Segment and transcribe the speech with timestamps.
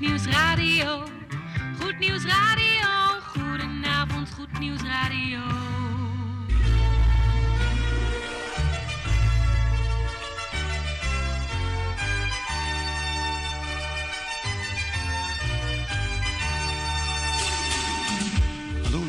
[0.00, 1.02] Goed Nieuws Radio.
[1.78, 3.20] Goed Nieuws Radio.
[3.34, 4.82] Goedenavond, Goed Nieuws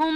[0.00, 0.06] 102.4.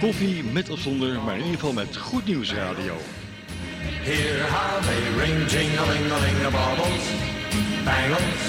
[0.00, 2.96] Koffie met of zonder, maar in ieder geval met Goed Nieuws Radio.
[4.04, 7.04] Hear how they ring, jing-a-ling-a-ling, the baubles,
[7.84, 8.42] bangles,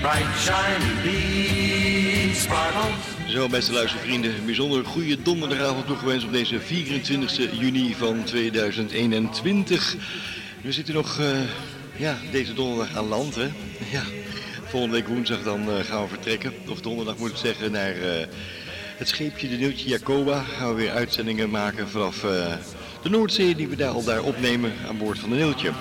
[0.00, 2.94] bright shiny beads, sparkles.
[3.28, 9.96] Zo, beste luistervrienden, bijzonder goede donderdagavond toegewenst op deze 24 juni van 2021.
[10.60, 11.40] We zitten nog, eh,
[11.96, 13.48] ja, deze donderdag aan land, hè?
[13.90, 14.02] Ja,
[14.64, 16.52] volgende week woensdag dan eh, gaan we vertrekken.
[16.68, 18.26] Of donderdag moet ik zeggen, naar eh,
[18.96, 20.42] het scheepje de Nieuwtje Jacoba.
[20.42, 22.24] Gaan we weer uitzendingen maken vanaf
[23.02, 25.72] de Noordzee, die we daar al daar opnemen aan boord van de Neeltje.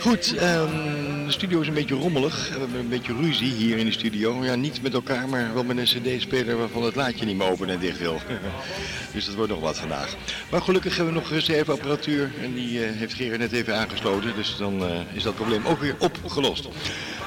[0.00, 2.48] Goed, ehm, de studio is een beetje rommelig.
[2.52, 4.44] We hebben een beetje ruzie hier in de studio.
[4.44, 7.68] Ja, niet met elkaar, maar wel met een cd-speler waarvan het laadje niet meer open
[7.68, 8.20] en dicht wil.
[9.14, 10.16] dus dat wordt nog wat vandaag.
[10.50, 14.32] Maar gelukkig hebben we nog reserveapparatuur en die eh, heeft Gerard net even aangesloten.
[14.36, 16.68] Dus dan eh, is dat probleem ook weer opgelost.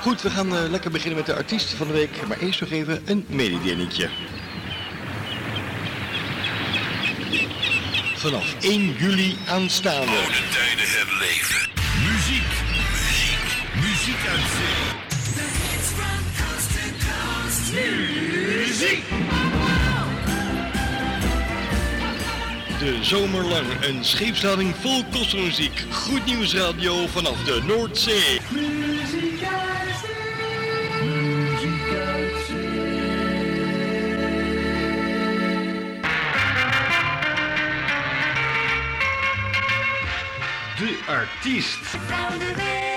[0.01, 2.27] Goed, we gaan eh, lekker beginnen met de artiest van de week.
[2.27, 4.09] Maar eerst nog even een mededelingetje.
[8.25, 10.11] Vanaf 1 juli aanstaande.
[10.11, 11.69] Oude tijden herleven.
[12.05, 12.51] Muziek,
[12.91, 14.83] muziek, muziek uit zee.
[18.57, 19.03] Muziek!
[22.79, 25.83] De zomerlang een scheepslading vol kostmuziek.
[25.91, 28.39] Goed nieuws radio vanaf de Noordzee.
[41.07, 42.94] Artiest.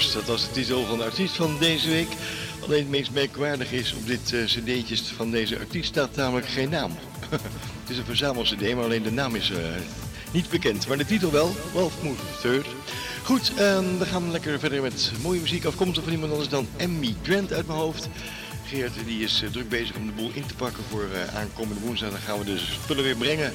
[0.00, 2.08] Dat was de titel van de artiest van deze week.
[2.62, 6.70] Alleen het meest merkwaardig is, op dit eh, cd'tje van deze artiest staat namelijk geen
[6.70, 6.92] naam.
[7.80, 9.58] het is een verzamel-cd, maar alleen de naam is eh,
[10.32, 10.86] niet bekend.
[10.86, 12.68] Maar de titel wel, Love Moved First.
[13.24, 15.64] Goed, ehm, we gaan lekker verder met mooie muziek.
[15.64, 18.08] Afkomstig van iemand anders dan Emmy Grant uit mijn hoofd.
[18.66, 22.10] Geert die is eh, druk bezig om de boel in te pakken voor aankomende woensdag.
[22.10, 23.52] Dan gaan we dus spullen weer brengen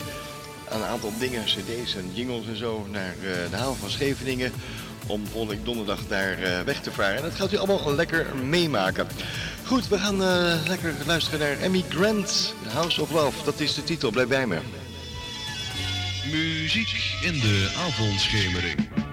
[0.70, 3.16] aan een aantal dingen, cd's en jingles en zo, naar
[3.50, 4.52] de haven van Scheveningen.
[5.08, 7.16] Om volgende donderdag daar eh, weg te varen.
[7.16, 9.08] En dat gaat u allemaal lekker meemaken.
[9.66, 13.44] Goed, we gaan eh, lekker luisteren naar Emmy Grant, House of Love.
[13.44, 14.58] Dat is de titel, blijf bij me.
[16.32, 19.05] Muziek in de avondschemering.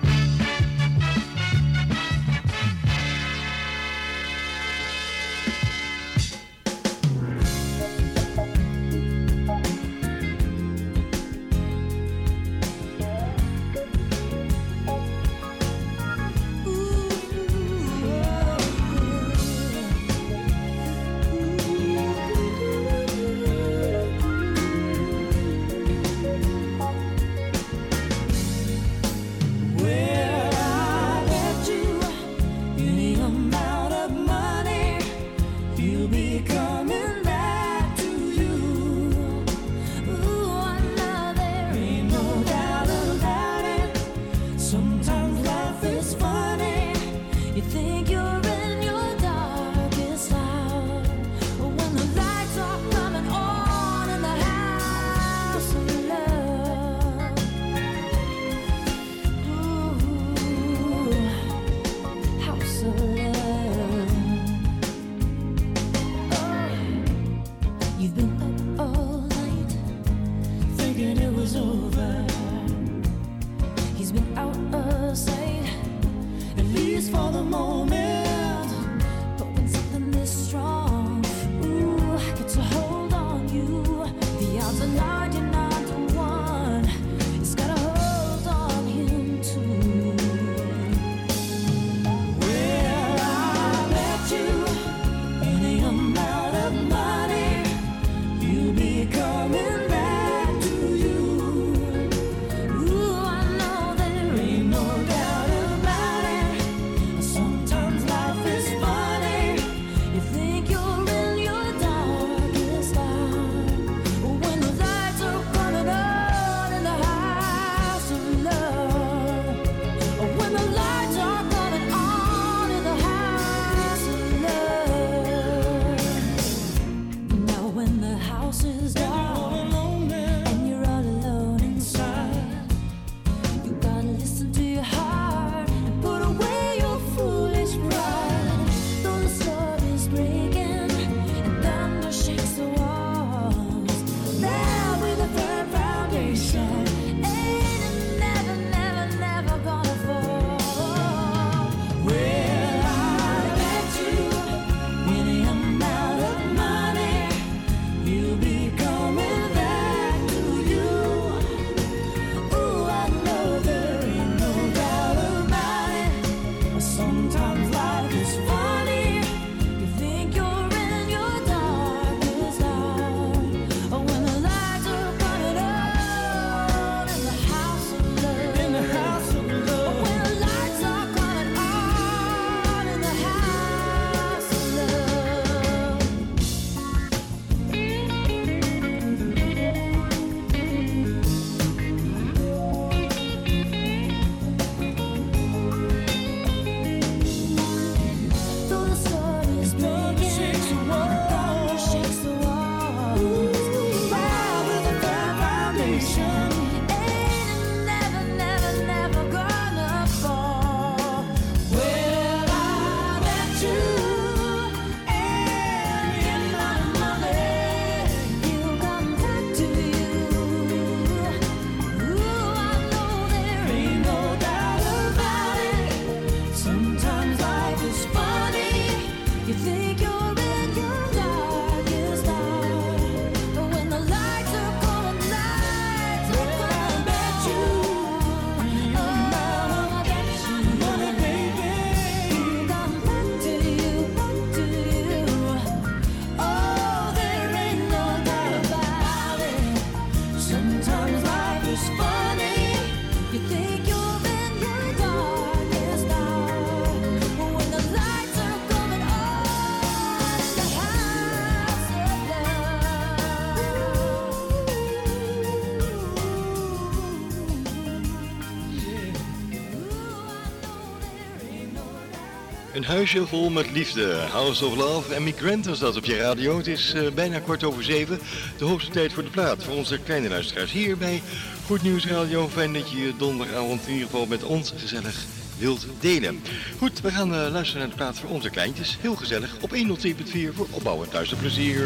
[272.92, 274.14] Huisje vol met liefde.
[274.14, 276.56] House of Love en Migrant was dat op je radio.
[276.56, 278.18] Het is eh, bijna kwart over zeven.
[278.58, 279.64] De hoogste tijd voor de plaat.
[279.64, 281.22] Voor onze kleine luisteraars hier bij
[281.66, 282.48] Goed Nieuws Radio.
[282.48, 285.24] Fijn dat je je donderdagavond in ieder geval met ons gezellig
[285.58, 286.42] wilt delen.
[286.78, 288.98] Goed, we gaan eh, luisteren naar de plaat voor onze kleintjes.
[289.00, 291.80] Heel gezellig op 102.4 voor opbouwend luisterplezier.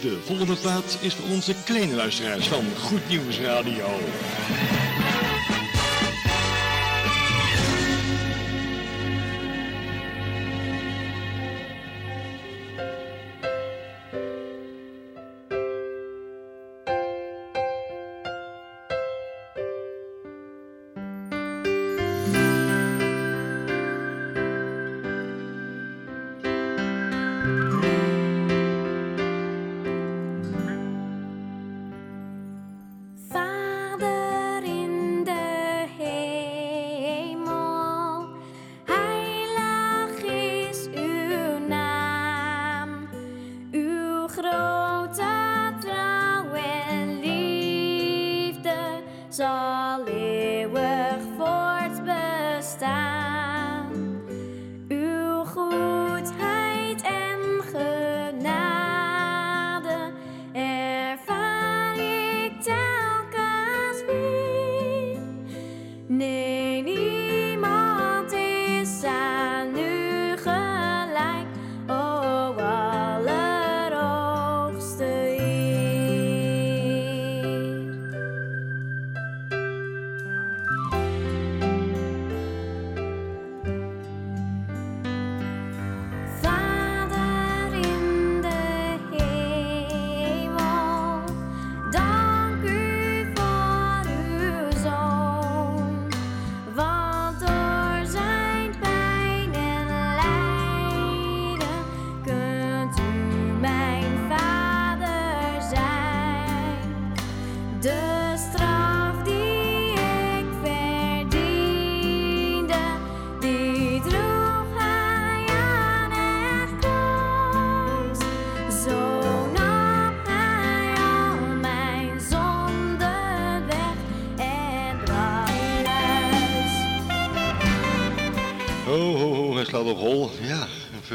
[0.00, 3.98] De volgende plaat is voor onze kleine luisteraars van Goed Nieuws Radio.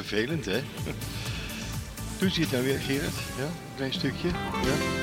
[0.04, 0.62] Vervelend hè.
[2.20, 3.14] Doet hij het nou weer, Gerard?
[3.38, 4.28] Ja, een klein stukje.
[4.28, 5.03] Ja.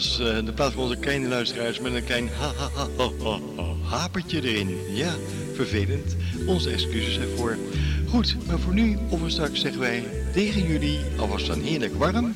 [0.00, 3.10] Was eh, de plaat voor onze kleine luisteraars met een klein ha ha ha ha
[3.22, 4.78] ha ha hapertje erin.
[4.94, 5.14] Ja,
[5.54, 6.16] vervelend.
[6.46, 7.58] Onze excuses ervoor.
[8.08, 12.16] Goed, maar voor nu of we straks zeggen wij tegen jullie alvast dan heerlijk warm.
[12.16, 12.34] En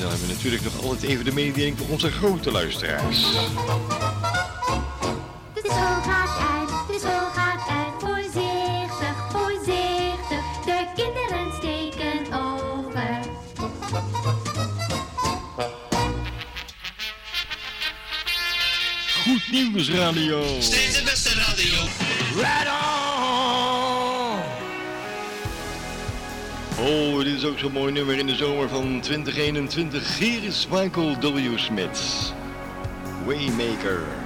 [0.00, 3.26] dan hebben we natuurlijk nog altijd even de mededeling voor onze grote luisteraars.
[19.54, 20.42] Nieuwsradio.
[20.60, 21.74] Steeds de beste radio.
[22.34, 24.38] Right on!
[26.86, 30.18] Oh, dit is ook zo'n mooi nummer in de zomer van 2021.
[30.18, 31.58] Hier is Michael W.
[31.58, 32.32] Smith.
[33.26, 34.23] Waymaker.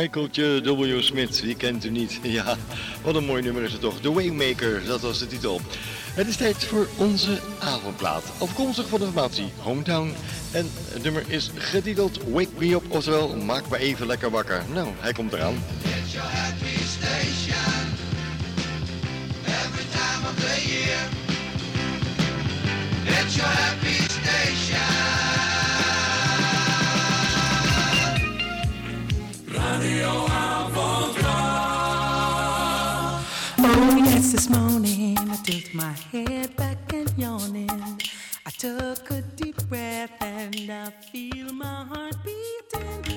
[0.00, 1.00] Michaeltje W.
[1.02, 2.20] Smith, wie kent u niet?
[2.38, 2.56] Ja,
[3.02, 4.00] wat een mooi nummer is het toch.
[4.00, 5.60] The Waymaker, dat was de titel.
[6.14, 8.24] Het is tijd voor onze avondplaat.
[8.38, 10.12] Afkomstig van de formatie Hometown.
[10.50, 14.62] En het nummer is getiteld Wake Me Up, oftewel Maak me even lekker wakker.
[14.72, 15.54] Nou, hij komt eraan.
[15.82, 17.82] It's your happy station.
[19.44, 21.08] Every time of the year.
[23.04, 25.19] It's your happy station.
[34.32, 37.68] this morning, I tilt my head back and yawning.
[38.46, 43.09] I took a deep breath and I feel my heart beating.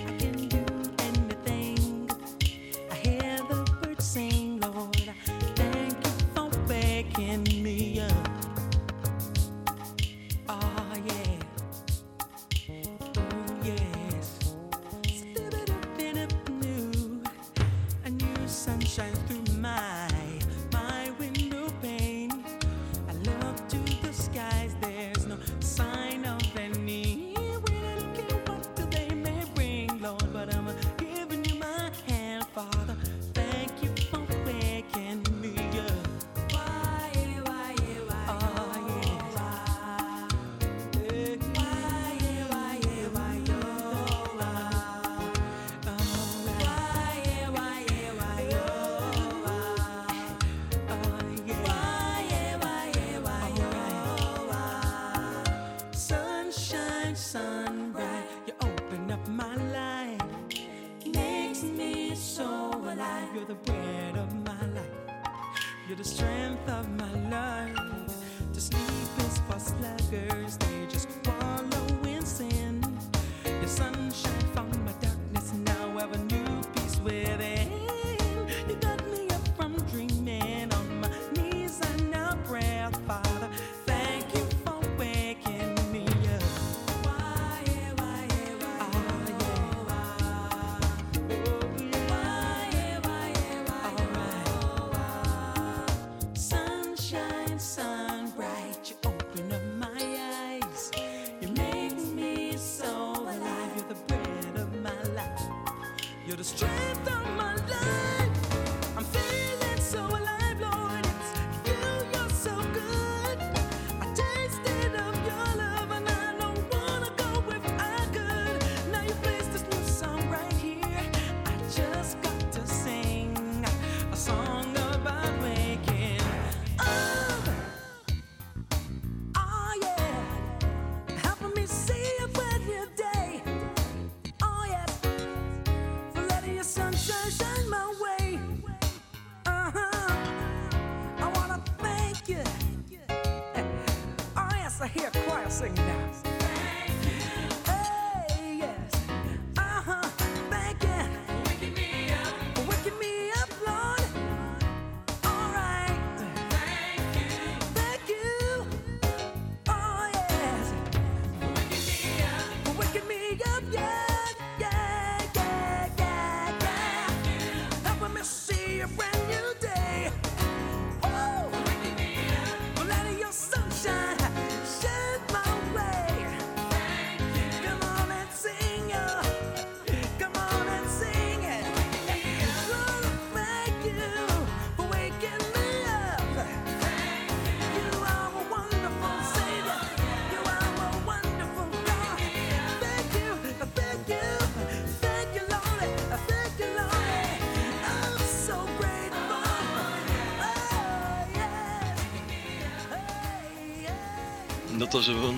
[144.84, 146.23] I hear choir singing now.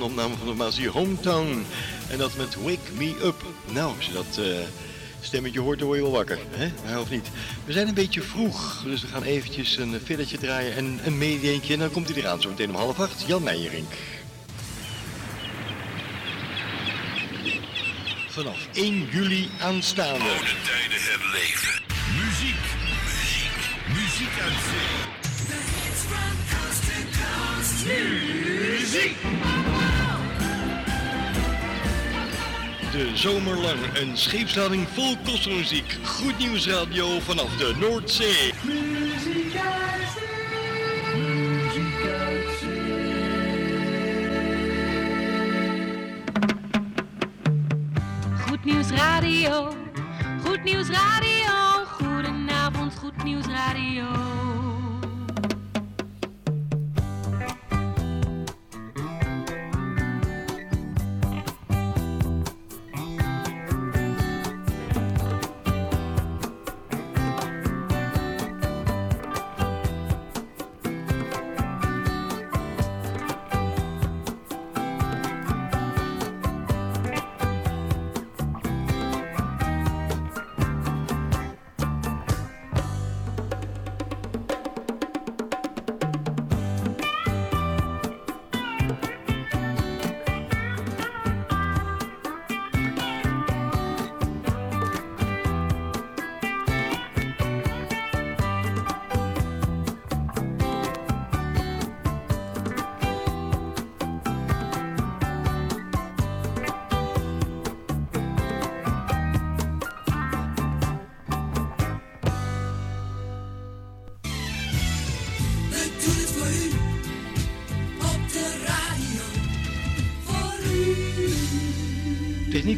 [0.06, 1.66] opname van de formatie Hometown.
[2.10, 3.44] En dat met Wake Me Up.
[3.72, 4.46] Nou, als je dat eh,
[5.22, 6.40] stemmetje hoort, dan word je wel wakker.
[6.52, 7.00] Hè?
[7.00, 7.28] Of niet?
[7.66, 11.74] We zijn een beetje vroeg, dus we gaan eventjes een filletje draaien en een medeentje.
[11.74, 13.24] En dan komt hij eraan, zo meteen om half acht.
[13.28, 13.94] Jan Meijerink.
[18.30, 20.20] Vanaf 1 juli aanstaande.
[20.20, 20.96] Tijden.
[22.16, 22.66] Muziek.
[22.96, 23.56] Muziek.
[23.88, 25.04] Muziek uit.
[27.86, 29.35] Muziek!
[32.96, 35.98] de zomerlang een scheepslading vol kostenmuziek.
[36.04, 38.54] Goed nieuws radio vanaf de Noordzee.
[38.64, 41.22] Muziek uit zee.
[41.22, 43.14] Muziek uit zee.
[48.48, 49.74] Goed nieuws radio.
[50.46, 51.86] Goed nieuws radio.
[51.86, 54.35] Goedenavond, goed nieuws radio.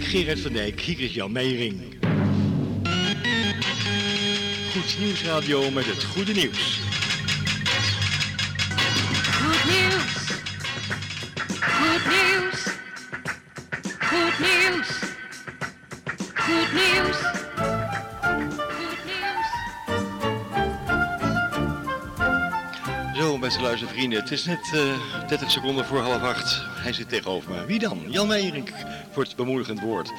[0.08, 1.82] Gerard van Dijk, hier is Jan Meijering.
[4.72, 6.87] Goed Nieuwsradio met het goede nieuws.
[23.98, 24.20] Luistervrienden.
[24.20, 26.62] Het is net eh 30 seconden voor half acht.
[26.66, 27.66] Hij zit tegenover me.
[27.66, 28.04] Wie dan?
[28.08, 28.74] Jan Meijerink
[29.12, 30.14] voor het bemoedigend woord.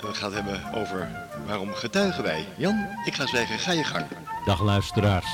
[0.00, 2.44] We gaan het hebben over waarom getuigen wij.
[2.56, 4.06] Jan, ik ga zeggen, ga je gang.
[4.44, 5.26] Dag luisteraars.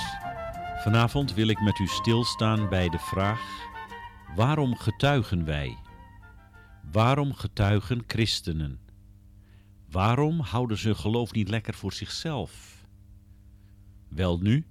[0.82, 3.40] Vanavond wil ik met u stilstaan bij de vraag:
[4.36, 5.76] waarom getuigen wij?
[6.92, 8.80] Waarom getuigen christenen?
[9.90, 12.84] Waarom houden ze hun geloof niet lekker voor zichzelf?
[14.08, 14.66] Wel nu,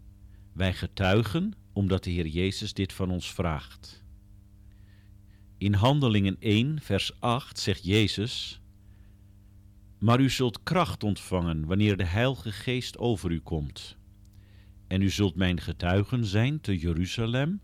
[0.54, 4.04] wij getuigen omdat de Heer Jezus dit van ons vraagt.
[5.58, 8.62] In Handelingen 1, vers 8 zegt Jezus:
[10.00, 13.98] Maar u zult kracht ontvangen wanneer de Heilige Geest over u komt.
[14.88, 17.62] En u zult mijn getuigen zijn te Jeruzalem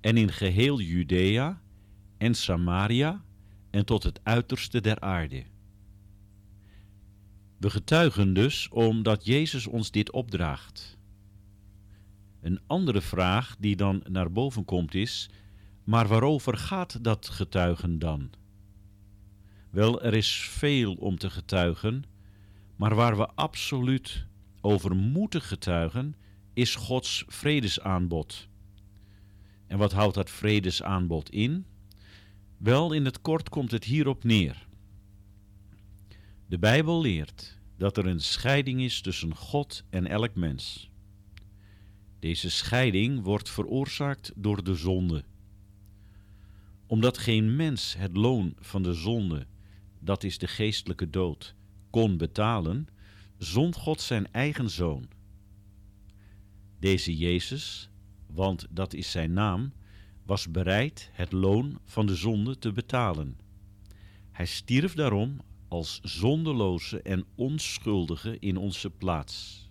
[0.00, 1.62] en in geheel Judea
[2.18, 3.24] en Samaria
[3.70, 5.44] en tot het uiterste der aarde.
[7.56, 10.95] We getuigen dus omdat Jezus ons dit opdraagt.
[12.46, 15.30] Een andere vraag die dan naar boven komt is:
[15.84, 18.30] maar waarover gaat dat getuigen dan?
[19.70, 22.04] Wel, er is veel om te getuigen,
[22.76, 24.26] maar waar we absoluut
[24.60, 26.16] over moeten getuigen,
[26.52, 28.48] is Gods vredesaanbod.
[29.66, 31.66] En wat houdt dat vredesaanbod in?
[32.56, 34.66] Wel, in het kort komt het hierop neer.
[36.46, 40.90] De Bijbel leert dat er een scheiding is tussen God en elk mens.
[42.18, 45.24] Deze scheiding wordt veroorzaakt door de zonde.
[46.86, 49.46] Omdat geen mens het loon van de zonde,
[49.98, 51.54] dat is de geestelijke dood,
[51.90, 52.88] kon betalen,
[53.38, 55.08] zond God zijn eigen zoon.
[56.78, 57.90] Deze Jezus,
[58.26, 59.72] want dat is zijn naam,
[60.24, 63.38] was bereid het loon van de zonde te betalen.
[64.32, 69.65] Hij stierf daarom als zondeloze en onschuldige in onze plaats.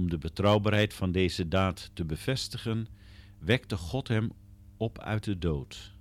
[0.00, 2.86] Om de betrouwbaarheid van deze daad te bevestigen,
[3.38, 4.32] wekte God hem
[4.76, 5.94] op uit de dood.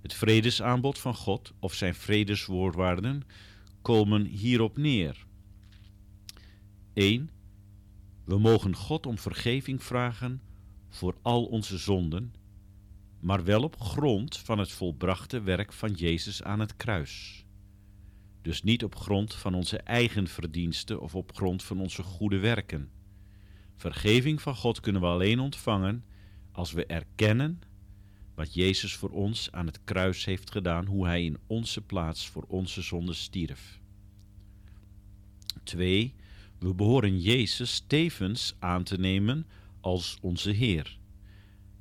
[0.00, 3.22] Het vredesaanbod van God of zijn vredeswoordwaarden
[3.82, 5.26] komen hierop neer.
[6.92, 7.30] 1.
[8.24, 10.40] We mogen God om vergeving vragen
[10.88, 12.34] voor al onze zonden,
[13.20, 17.41] maar wel op grond van het volbrachte werk van Jezus aan het kruis.
[18.42, 22.90] Dus niet op grond van onze eigen verdiensten of op grond van onze goede werken.
[23.76, 26.04] Vergeving van God kunnen we alleen ontvangen
[26.52, 27.60] als we erkennen
[28.34, 32.44] wat Jezus voor ons aan het kruis heeft gedaan, hoe Hij in onze plaats voor
[32.48, 33.80] onze zonde stierf.
[35.62, 36.14] 2.
[36.58, 39.46] We behoren Jezus tevens aan te nemen
[39.80, 40.98] als onze Heer.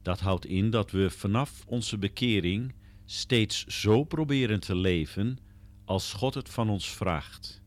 [0.02, 2.74] Dat houdt in dat we vanaf onze bekering
[3.06, 5.38] steeds zo proberen te leven
[5.92, 7.62] als God het van ons vraagt.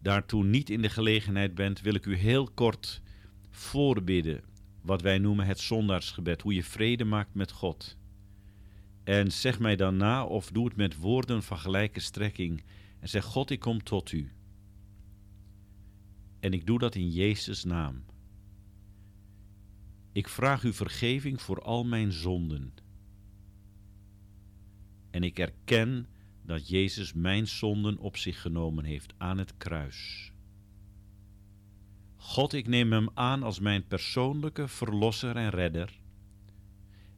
[0.02, 3.02] daartoe niet in de gelegenheid bent, wil ik u heel kort
[3.50, 4.44] voorbidden
[4.82, 7.98] wat wij noemen het zondaarsgebed, hoe je vrede maakt met God.
[9.04, 12.64] En zeg mij dan na of doe het met woorden van gelijke strekking
[13.00, 14.32] en zeg God, ik kom tot u.
[16.40, 18.04] En ik doe dat in Jezus' naam.
[20.12, 22.74] Ik vraag u vergeving voor al mijn zonden.
[25.12, 26.08] En ik erken
[26.42, 30.32] dat Jezus mijn zonden op zich genomen heeft aan het kruis.
[32.16, 36.02] God, ik neem hem aan als mijn persoonlijke verlosser en redder.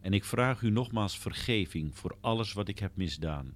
[0.05, 3.53] En ik vraag u nogmaals vergeving voor alles wat ik heb misdaan.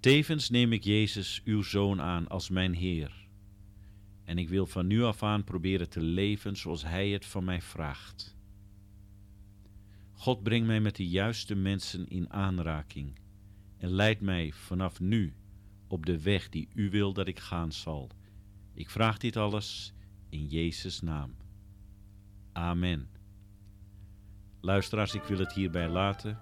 [0.00, 3.28] Tevens neem ik Jezus, uw Zoon, aan als mijn Heer.
[4.24, 7.62] En ik wil van nu af aan proberen te leven zoals Hij het van mij
[7.62, 8.36] vraagt.
[10.12, 13.18] God brengt mij met de juiste mensen in aanraking
[13.76, 15.34] en leidt mij vanaf nu
[15.86, 18.10] op de weg die U wil dat ik gaan zal.
[18.74, 19.92] Ik vraag dit alles
[20.28, 21.34] in Jezus' naam.
[22.52, 23.18] Amen.
[24.62, 26.38] Luisteraars, ik wil het hierbij laten.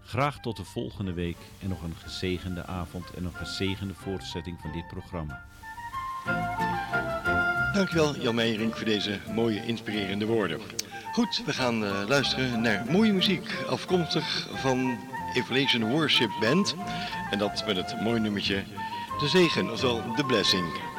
[0.00, 4.72] Graag tot de volgende week en nog een gezegende avond en een gezegende voortzetting van
[4.72, 5.44] dit programma.
[7.72, 10.60] Dankjewel Jan Meijering voor deze mooie inspirerende woorden.
[11.12, 14.98] Goed, we gaan eh, luisteren naar mooie muziek afkomstig van
[15.34, 16.76] Evolution Worship Band.
[17.30, 18.64] En dat met het mooie nummertje
[19.18, 20.93] De Zegen, ofwel The Blessing.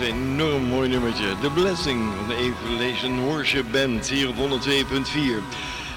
[0.00, 1.38] Een enorm mooi nummertje.
[1.40, 4.40] The Blessing van de Evolution Worship Band hier op 102.4.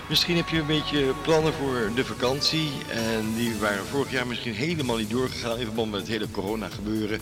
[0.09, 2.69] Misschien heb je een beetje plannen voor de vakantie.
[2.89, 6.69] En die waren vorig jaar misschien helemaal niet doorgegaan in verband met het hele corona
[6.69, 7.19] gebeuren.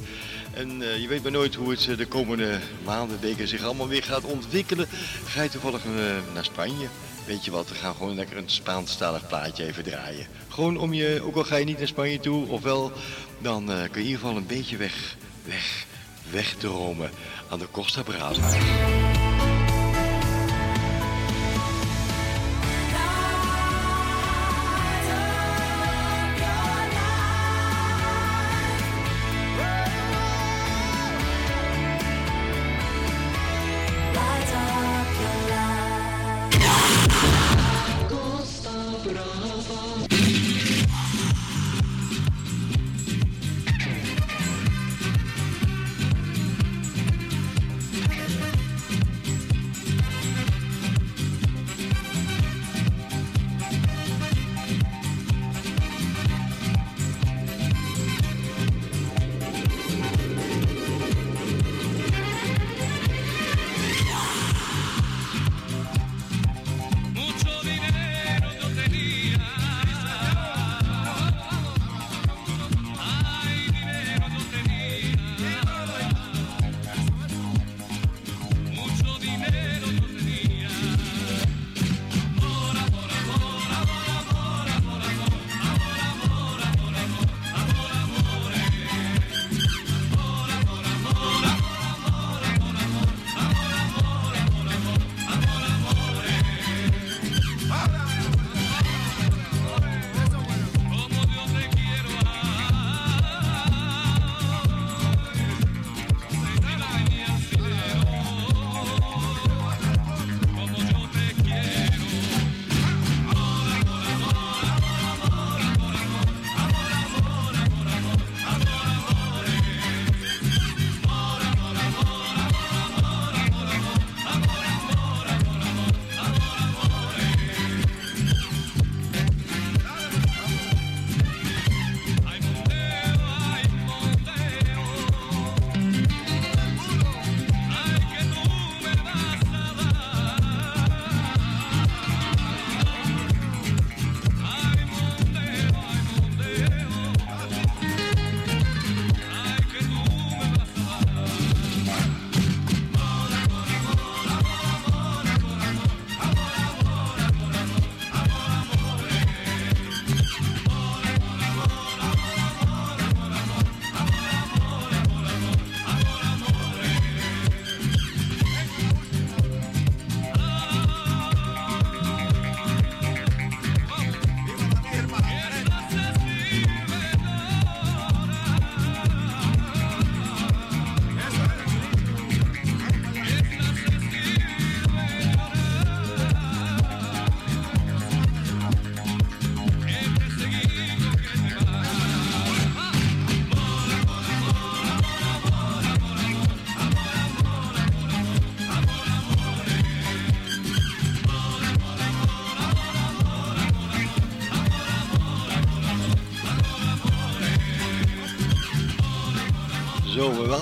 [0.53, 3.88] En eh, je weet maar nooit hoe het eh, de komende maanden, weken zich allemaal
[3.88, 4.88] weer gaat ontwikkelen.
[5.25, 5.91] Ga je toevallig eh,
[6.34, 6.88] naar Spanje?
[7.25, 10.27] Weet je wat, we gaan gewoon lekker een Spaanstalig plaatje even draaien.
[10.47, 12.91] Gewoon om je, ook al ga je niet naar Spanje toe, ofwel,
[13.39, 15.15] dan kun je in ieder geval een beetje weg,
[15.45, 15.86] weg,
[16.32, 17.11] wegdromen
[17.49, 19.11] aan de Costa Brava.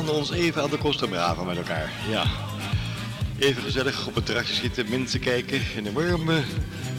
[0.10, 1.92] We ons even aan de Costa Brava met elkaar.
[2.10, 2.26] Ja.
[3.40, 6.44] Even gezellig op het terrasje zitten, mensen kijken in de warme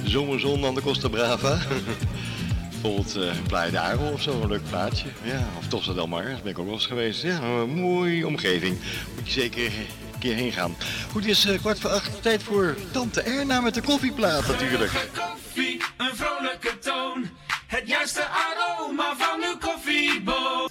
[0.05, 1.59] zomerzon aan de Costa Brava.
[2.71, 5.09] Bijvoorbeeld uh, Playa de Aro of zo, een leuk plaatje.
[5.23, 7.23] Ja, of Tossa del Mar, daar ben ik ook wel eens geweest.
[7.23, 8.79] Ja, een mooie omgeving.
[9.15, 10.77] Moet je zeker een keer heen gaan.
[11.11, 12.23] Goed, het is uh, kwart voor acht.
[12.23, 15.09] Tijd voor Tante Erna met de koffieplaat natuurlijk.
[15.15, 17.31] Koffie, een vrolijke toon.
[17.67, 20.69] Het juiste aroma van uw koffieboon.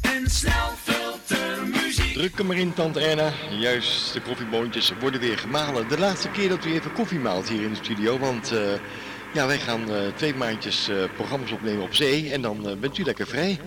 [0.00, 0.87] En snel.
[2.18, 3.32] Druk hem maar in, Tante Erna.
[3.50, 5.88] Juist, de koffieboontjes worden weer gemalen.
[5.88, 8.52] De laatste keer dat u even koffie maalt hier in de studio, want...
[8.52, 8.60] eh,
[9.32, 13.04] ja, wij gaan eh, twee maandjes eh, programma's opnemen op zee en dan bent u
[13.04, 13.60] lekker vrij.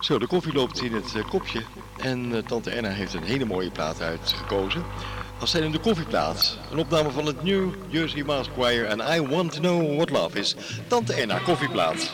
[0.00, 1.62] Zo, de koffie loopt in het kopje
[1.96, 4.84] en tante Erna heeft een hele mooie plaat uitgekozen.
[5.40, 9.20] Als zij in de koffieplaat, een opname van het New Jersey Mass Choir en I
[9.20, 10.56] Want to Know What Love Is.
[10.86, 12.10] Tante Erna, koffieplaat.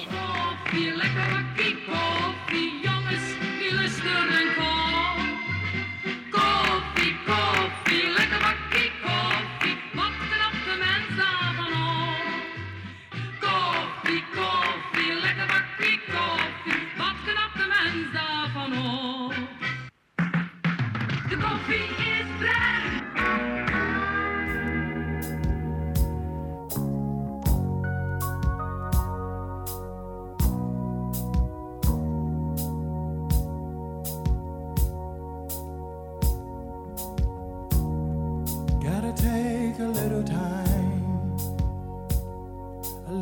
[0.62, 3.25] Koffie, lekker bakkie koffie, jongens,
[3.59, 4.64] die lusten en kom.
[4.64, 4.78] Koffie,
[7.69, 8.68] koffie, lekker bakkie koffie,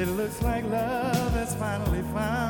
[0.00, 2.49] It looks like love has finally found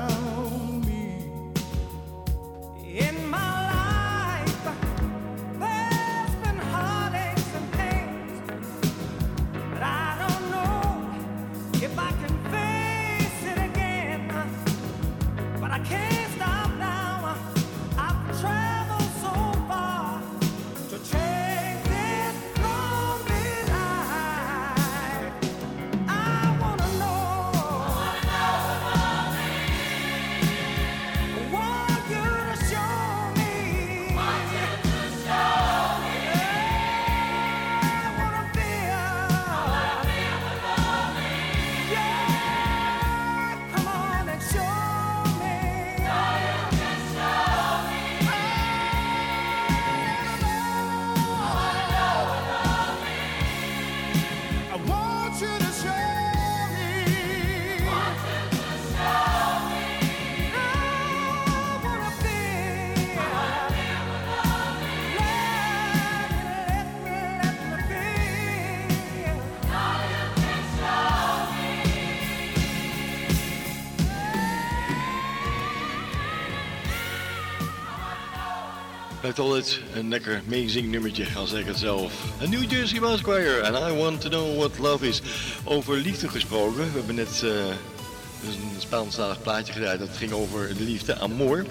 [79.31, 82.13] Blijft altijd een lekker meezingnummertje, al zeg ik het zelf.
[82.41, 85.23] Een New Jersey Mouse Choir en I Want To Know What Love Is.
[85.65, 90.85] Over liefde gesproken, we hebben net eh, een Spaanstalig plaatje gedraaid, dat ging over de
[90.85, 91.65] liefde, amor.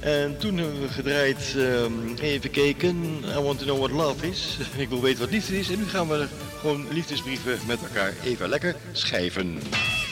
[0.00, 4.56] En toen hebben we gedraaid, ehm, even kijken, I Want To Know What Love Is.
[4.76, 6.26] Ik wil weten wat liefde is en nu gaan we
[6.60, 9.60] gewoon liefdesbrieven met elkaar even lekker schrijven.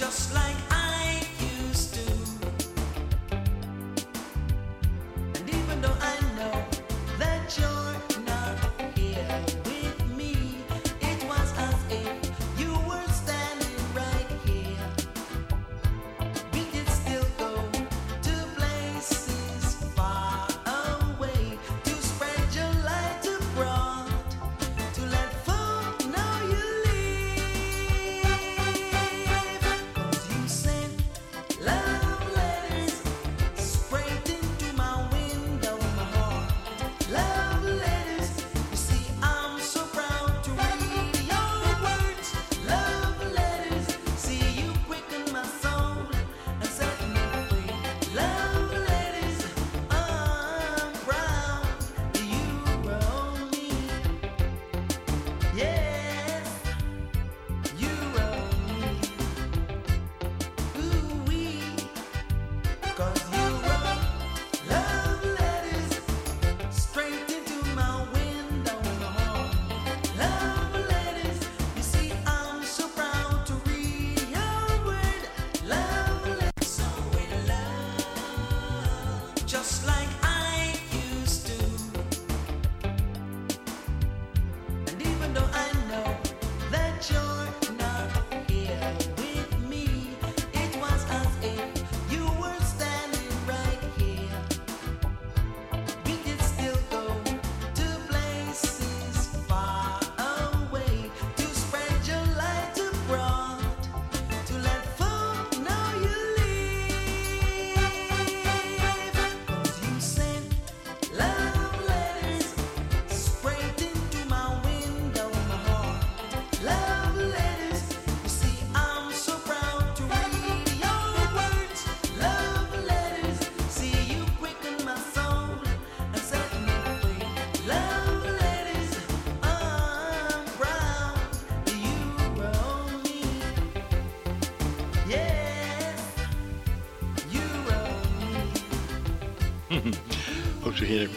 [0.00, 0.39] just like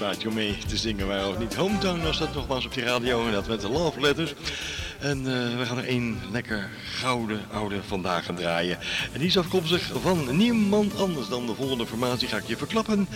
[0.04, 1.08] om mee te zingen.
[1.08, 3.26] Maar ook niet Hometown als dat nog was op die radio.
[3.26, 4.34] En dat met de Love Letters.
[5.00, 8.78] En eh, we gaan er één lekker gouden oude vandaag gaan draaien.
[9.12, 13.08] En die is afkomstig van niemand anders dan de volgende formatie ga ik je verklappen.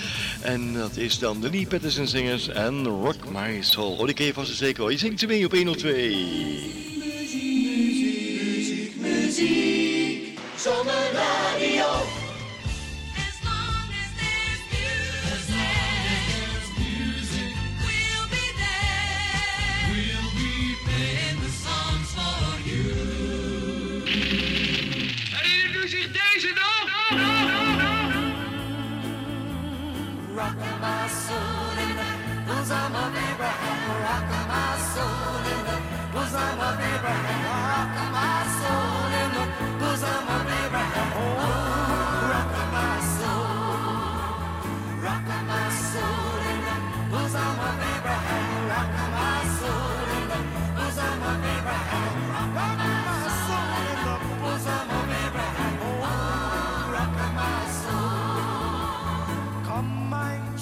[0.42, 3.92] En dat is dan de Lee Patterson Singers en Rock My Soul.
[3.92, 4.92] Oh, die je vast en zeker.
[4.92, 6.77] Je zingt ze mee op 102.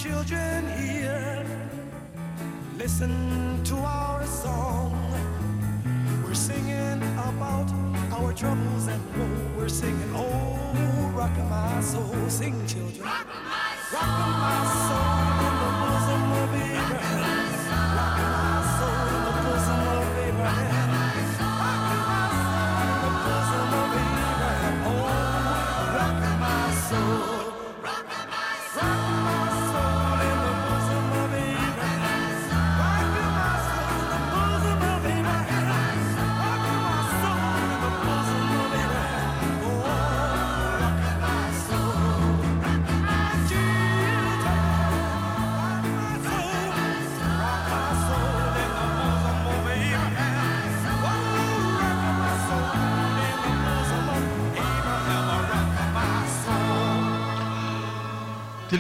[0.06, 1.45] Children, here.
[2.78, 4.93] Listen to our song.
[6.24, 7.70] We're singing about
[8.12, 9.58] our troubles and woe.
[9.58, 12.30] We're singing, oh, rock my soul.
[12.30, 13.03] Sing, children.
[13.03, 15.24] Rock my soul in the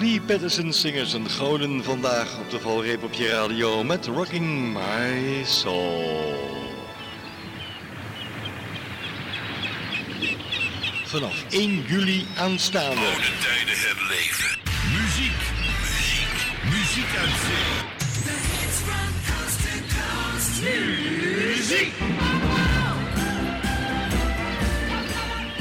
[0.05, 5.43] Lee Patterson Singers en gouden vandaag op de valreep op je radio met Rocking My
[5.45, 6.63] Soul.
[11.05, 12.95] Vanaf 1 juli aanstaande.
[12.95, 14.59] Oude tijden herleven.
[14.93, 15.41] Muziek,
[15.81, 17.93] muziek, muziek uit zee.
[21.55, 21.93] Muziek.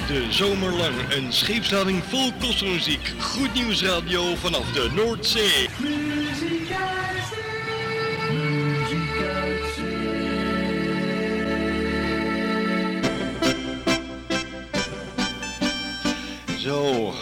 [0.06, 3.03] De zomer lang een scheepslading vol kostmuziek.
[3.34, 5.68] Goed nieuws radio vanaf de Noordzee.
[16.58, 17.12] Zo,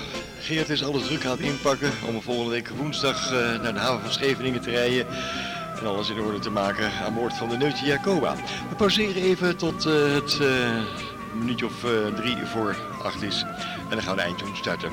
[0.41, 4.01] Geert is alles druk aan het inpakken om volgende week woensdag eh, naar de haven
[4.01, 5.07] van Scheveningen te rijden.
[5.81, 8.35] En alles in orde te maken aan boord van de Neutje Jacoba.
[8.69, 10.83] We pauzeren even tot eh, het eh,
[11.35, 11.85] minuutje of
[12.17, 13.43] drie voor acht is.
[13.89, 14.91] En dan gaan we de eindtoon starten.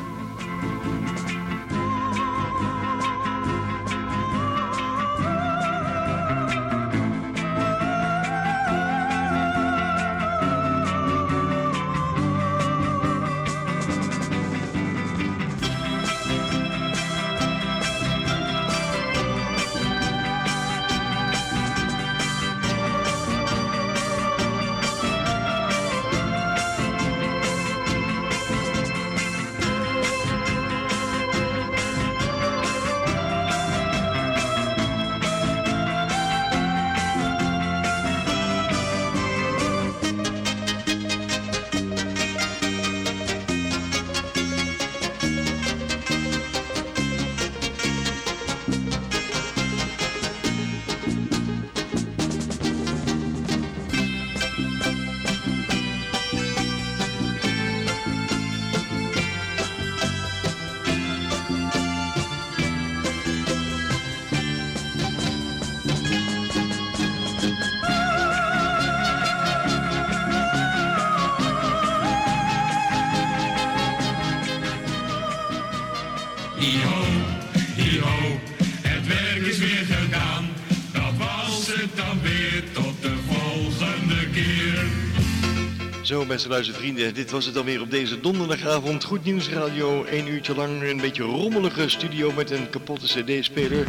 [86.49, 89.03] Zo, beste luistervrienden, dit was het dan weer op deze donderdagavond.
[89.03, 93.87] Goed Nieuws Radio, één uurtje lang een beetje rommelige studio met een kapotte cd-speler.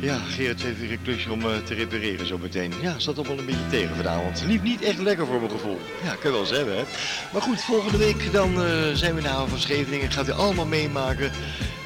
[0.00, 2.72] Ja, Gerrit heeft weer een klusje om eh, te repareren zo meteen.
[2.80, 4.44] Ja, zat allemaal een beetje tegen vanavond.
[4.46, 5.78] Liep niet echt lekker voor mijn gevoel.
[6.04, 6.82] Ja, kan wel hebben, hè.
[7.32, 10.12] Maar goed, volgende week dan eh, zijn we de haven van Scheveningen.
[10.12, 11.30] Gaat u allemaal meemaken.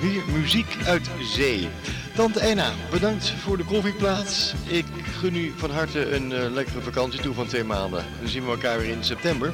[0.00, 1.68] Weer muziek uit zee.
[2.14, 4.52] Tante Eina, bedankt voor de koffieplaats.
[4.66, 4.84] Ik
[5.18, 8.04] gun u van harte een eh, lekkere vakantie toe van twee maanden.
[8.20, 9.52] Dan zien we elkaar weer in september.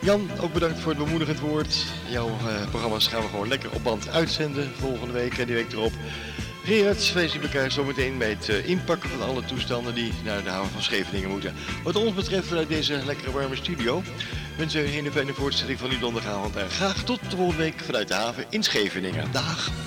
[0.00, 1.84] Jan, ook bedankt voor het bemoedigend woord.
[2.08, 5.72] Jouw eh, programma's gaan we gewoon lekker op band uitzenden volgende week en die week
[5.72, 5.92] erop.
[6.64, 10.50] Gerard, wij zien elkaar zometeen bij het eh, inpakken van alle toestanden die naar de
[10.50, 11.54] haven van Scheveningen moeten.
[11.82, 14.02] Wat ons betreft vanuit deze lekkere warme studio
[14.56, 18.08] wensen we een fijne voortzetting van uw donderdagavond en graag tot de volgende week vanuit
[18.08, 19.32] de haven in Scheveningen.
[19.32, 19.85] Dag!